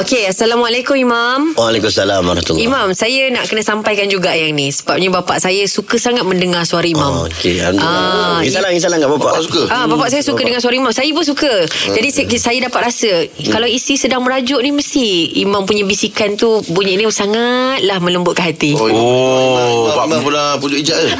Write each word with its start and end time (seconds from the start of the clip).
Okey, 0.00 0.24
Assalamualaikum 0.24 0.96
Imam. 0.96 1.52
Waalaikumsalam 1.52 2.24
warahmatullahi 2.24 2.64
Imam, 2.64 2.88
saya 2.90 3.28
nak 3.28 3.44
kena 3.44 3.60
sampaikan 3.60 4.08
juga 4.08 4.32
yang 4.32 4.56
ni. 4.56 4.72
Sebabnya 4.72 5.12
bapak 5.12 5.36
saya 5.38 5.60
suka 5.66 6.00
sangat 6.00 6.24
mendengar 6.24 6.64
suara 6.64 6.88
Imam. 6.88 7.20
Oh, 7.20 7.28
Okey, 7.28 7.60
alhamdulillah. 7.60 7.84
Ah, 7.84 8.40
Ah, 8.40 8.48
salah, 8.48 8.72
salah 8.80 8.96
enggak 8.96 9.12
bapak? 9.12 9.28
Bapak 9.30 9.42
suka? 9.44 9.62
Ah, 9.68 9.84
bapak 9.84 10.08
saya 10.08 10.24
suka 10.24 10.40
dengan 10.40 10.56
suara 10.58 10.72
Imam. 10.72 10.88
Saya 10.88 11.10
pun 11.10 11.20
suka. 11.20 11.52
Jadi 11.68 12.08
saya, 12.08 12.26
saya 12.32 12.58
dapat 12.64 12.80
rasa 12.82 13.10
kalau 13.46 13.68
isi 13.68 14.00
sedang 14.00 14.24
merajuk 14.24 14.56
ni 14.58 14.72
mesti 14.72 15.06
Imam 15.38 15.68
punya 15.68 15.84
bisikan 15.84 16.32
tu 16.32 16.64
bunyi 16.66 16.96
ni 16.96 17.04
sangatlah 17.06 18.00
melembutkan 18.00 18.48
hati. 18.48 18.72
Oh, 18.74 18.88
Oh, 18.88 19.84
Pak 19.86 20.00
Pak, 20.00 20.04
Imam 20.08 20.20
pernah 20.24 20.56
pujuk 20.56 20.80
ijat 20.80 20.96
ke? 20.96 21.12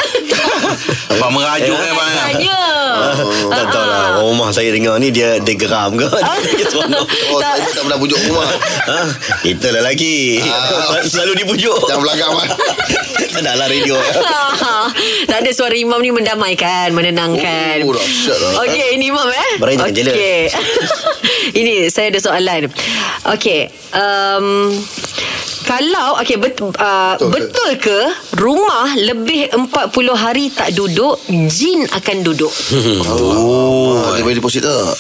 Pak 1.21 1.29
merajuk 1.29 1.77
eh, 1.77 1.93
Mak. 1.93 2.09
Tanya. 2.33 2.59
Oh, 2.91 3.49
tak 3.49 3.71
tahu 3.71 3.81
lah 3.83 4.03
Orang 4.13 4.35
rumah 4.35 4.51
saya 4.51 4.69
dengar 4.69 4.99
ni 4.99 5.09
Dia 5.09 5.39
dia 5.39 5.55
geram 5.55 5.95
ke 5.95 6.05
Dia 6.51 6.67
seronok 6.67 7.07
Oh, 7.31 7.39
Tak. 7.39 7.55
saya 7.57 7.71
tak 7.73 7.83
pernah 7.87 7.99
pujuk 7.99 8.19
rumah. 8.27 8.49
ha? 8.87 9.01
Kita 9.43 9.69
lah 9.71 9.81
lelaki 9.83 10.41
Ah. 10.41 11.01
Selalu 11.11 11.45
dipujuk 11.45 11.81
Jangan 11.87 12.03
belakang, 12.03 12.31
Mak. 12.35 12.49
Tak 13.31 13.47
ada 13.47 13.55
lah 13.57 13.69
radio 13.71 13.95
tak 15.31 15.39
ada 15.41 15.51
suara 15.55 15.73
Imam 15.73 16.03
ni 16.03 16.11
mendamaikan, 16.11 16.91
menenangkan. 16.91 17.79
Oh, 17.87 17.95
lah. 17.95 18.67
Okey, 18.67 18.99
ini 18.99 19.09
Imam 19.09 19.25
eh. 19.25 19.53
Barang. 19.57 19.79
Okey. 19.87 20.51
ini 21.55 21.87
saya 21.89 22.11
ada 22.11 22.19
soalan. 22.19 22.69
Okey, 23.31 23.71
um, 23.95 24.75
kalau 25.63 26.19
okey 26.19 26.37
bet, 26.43 26.59
uh, 26.59 27.15
Betul 27.17 27.23
ke? 27.23 27.31
betul 27.31 27.71
ke 27.79 27.99
rumah 28.35 28.91
lebih 28.99 29.47
40 29.55 29.79
hari 30.13 30.51
tak 30.51 30.75
duduk, 30.75 31.23
jin 31.47 31.87
akan 31.87 32.17
duduk? 32.27 32.51
Oh, 33.07 34.11
dia 34.19 34.27
bayar 34.27 34.43
deposit 34.43 34.67
tak? 34.67 34.91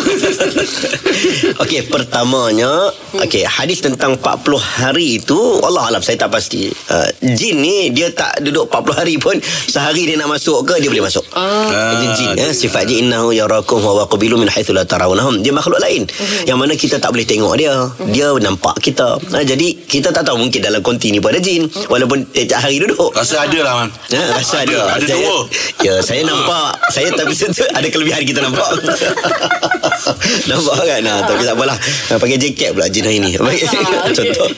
Okey, 1.62 1.86
pertamanya 1.88 2.90
okey, 3.18 3.44
hadis 3.46 3.82
tentang 3.82 4.16
40 4.18 4.56
hari 4.58 5.20
itu 5.20 5.38
Allah 5.64 5.90
alam 5.92 6.02
saya 6.02 6.16
tak 6.16 6.30
pasti. 6.32 6.70
Uh, 6.90 7.08
jin 7.34 7.60
ni 7.60 7.90
dia 7.90 8.10
tak 8.12 8.40
duduk 8.42 8.70
40 8.70 9.00
hari 9.00 9.14
pun 9.20 9.36
sehari 9.42 10.06
dia 10.06 10.16
nak 10.18 10.32
masuk 10.32 10.62
ke 10.66 10.78
dia 10.80 10.88
boleh 10.90 11.04
masuk. 11.04 11.24
Ah. 11.34 11.98
Jin 12.00 12.10
jin 12.16 12.30
eh, 12.38 12.52
sifat 12.54 12.86
jin 12.88 13.08
innahu 13.08 13.34
yarakum 13.34 13.82
wa 13.82 14.04
qabilu 14.06 14.38
min 14.40 14.48
haitsu 14.48 14.74
la 14.74 14.86
tarawnahum. 14.86 15.42
Dia 15.42 15.52
makhluk 15.54 15.80
lain 15.82 16.06
yang 16.46 16.58
mana 16.60 16.74
kita 16.76 17.00
tak 17.00 17.12
boleh 17.12 17.26
tengok 17.26 17.54
dia. 17.58 17.74
Dia 18.10 18.34
nampak 18.40 18.80
kita. 18.80 19.18
Ha, 19.36 19.44
jadi 19.44 19.76
kita 19.84 20.14
tak 20.14 20.26
tahu 20.26 20.40
mungkin 20.40 20.60
dalam 20.62 20.80
konti 20.80 21.12
ni 21.12 21.18
pun 21.18 21.32
ada 21.32 21.40
jin 21.42 21.68
walaupun 21.90 22.24
tiap 22.32 22.60
hari 22.62 22.80
duduk. 22.80 23.12
Rasa 23.12 23.46
ada 23.46 23.58
lah, 23.60 23.72
Man. 23.84 23.88
Ha, 23.90 24.20
rasa 24.36 24.64
ada. 24.64 24.96
Ada 24.96 25.06
saya, 25.06 25.16
dua. 25.20 25.36
Ya, 25.80 25.94
saya 26.00 26.22
nampak. 26.24 26.70
Saya 26.92 27.08
tapi 27.14 27.32
tentu 27.36 27.64
ada 27.68 27.88
kelebihan 27.88 28.22
kita 28.24 28.40
nampak. 28.44 28.68
nampak 30.50 30.74
kan? 30.82 31.00
Nah, 31.00 31.22
tapi 31.24 31.42
tak 31.42 31.54
apalah. 31.54 31.76
Ha, 31.76 32.12
Pakai 32.16 32.36
jaket 32.36 32.72
pula 32.72 32.86
jin 32.86 33.04
hari 33.04 33.18
ni. 33.18 33.36
Contoh. 33.36 34.48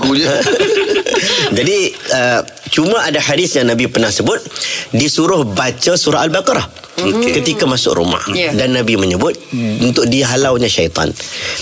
Aku 0.00 0.12
je. 0.14 0.26
Jadi 1.58 1.78
uh, 2.14 2.40
cuma 2.70 3.02
ada 3.02 3.18
hadis 3.18 3.54
yang 3.54 3.66
Nabi 3.68 3.90
pernah 3.90 4.08
sebut 4.08 4.38
disuruh 4.90 5.42
baca 5.44 5.94
surah 5.94 6.22
Al-Baqarah. 6.24 6.66
Okay. 7.00 7.40
Ketika 7.40 7.64
masuk 7.64 7.96
rumah 7.96 8.20
Ya. 8.28 8.52
dan 8.52 8.76
Nabi 8.76 9.00
menyebut 9.00 9.32
untuk 9.80 10.04
dihalaunya 10.04 10.68
syaitan. 10.68 11.08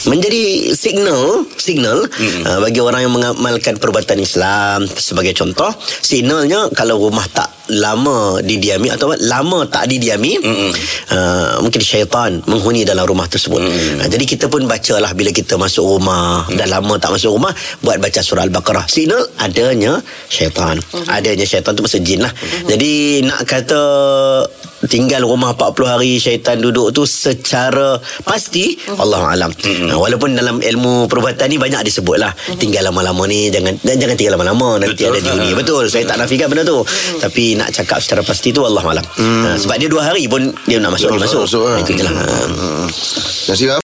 Menjadi 0.02 0.75
signal 0.75 1.47
signal 1.55 2.02
uh, 2.42 2.58
bagi 2.58 2.83
orang 2.83 3.06
yang 3.06 3.14
mengamalkan 3.14 3.78
perbuatan 3.78 4.19
Islam 4.19 4.83
sebagai 4.91 5.39
contoh, 5.39 5.70
signalnya 6.02 6.67
kalau 6.75 6.98
rumah 6.98 7.23
tak 7.30 7.48
lama 7.69 8.41
didiami 8.41 8.88
atau 8.88 9.12
lama 9.28 9.69
tak 9.69 9.92
didiami 9.92 10.41
uh, 10.41 11.61
mungkin 11.61 11.80
syaitan 11.84 12.41
menghuni 12.48 12.88
dalam 12.88 13.05
rumah 13.05 13.28
tersebut. 13.28 13.61
Uh, 13.61 14.08
jadi 14.08 14.24
kita 14.24 14.48
pun 14.48 14.64
bacalah 14.64 15.12
bila 15.12 15.28
kita 15.28 15.61
masuk 15.61 15.84
rumah 15.84 16.48
dan 16.48 16.72
lama 16.72 16.96
tak 16.96 17.12
masuk 17.12 17.36
rumah 17.36 17.52
buat 17.84 18.00
baca 18.00 18.24
surah 18.24 18.48
Al-Baqarah. 18.48 18.89
Signal 18.89 19.20
adanya 19.36 20.00
syaitan. 20.33 20.80
Adanya 21.12 21.44
syaitan 21.44 21.77
tu 21.77 21.84
pasal 21.84 22.00
jin 22.00 22.24
lah. 22.24 22.33
Jadi 22.64 23.20
nak 23.28 23.44
kata 23.44 23.83
tinggal 24.86 25.27
rumah 25.27 25.58
40 25.58 25.90
hari 25.90 26.23
syaitan 26.23 26.57
duduk 26.57 26.95
tu 26.95 27.02
secara 27.05 27.98
pasti 28.24 28.78
Allah 28.96 29.28
alam. 29.28 29.51
Uh, 29.52 29.98
walaupun 30.01 30.39
dalam 30.39 30.62
ilmu 30.64 31.11
perubatan 31.11 31.52
ni 31.52 31.61
banyak 31.61 31.84
disebut 31.84 32.17
lah 32.17 32.33
tinggal 32.57 32.89
lama-lama 32.89 33.27
ni 33.28 33.52
jangan 33.52 33.77
jangan 33.83 34.17
tinggal 34.17 34.40
lama-lama 34.40 34.80
nanti 34.80 35.05
Betul. 35.05 35.12
ada 35.12 35.18
dihuni. 35.20 35.51
Betul. 35.52 35.84
Saya 35.92 36.08
tak 36.08 36.17
nafikan 36.23 36.48
benda 36.48 36.64
tu. 36.64 36.80
Tapi 37.18 37.58
nak 37.58 37.74
cakap 37.74 37.98
secara 37.98 38.23
pasti 38.23 38.55
tu 38.55 38.63
Allah 38.63 38.80
alam. 38.80 39.07
Uh, 39.19 39.58
sebab 39.58 39.77
dia 39.77 39.91
dua 39.91 40.07
hari 40.07 40.30
pun 40.30 40.55
dia 40.64 40.79
nak 40.79 40.95
masuk 40.95 41.11
dia 41.11 41.19
masuk. 41.19 41.42
Masuk, 41.42 41.42
masuk, 41.45 41.63
Ah, 41.67 41.74
ah. 41.74 41.80
Itu 41.83 41.92
je 41.92 42.02
lah. 42.07 42.14
Ah. 42.14 42.86
Terima. 43.51 43.77